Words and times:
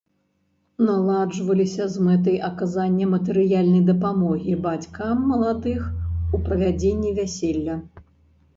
Наладжваліся 0.85 1.83
з 1.95 2.05
мэтай 2.07 2.37
аказання 2.47 3.05
матэрыяльнай 3.13 3.83
дапамогі 3.91 4.57
бацькам 4.65 5.15
маладых 5.31 5.81
у 6.35 6.43
правядзенні 6.49 7.09
вяселля. 7.23 7.75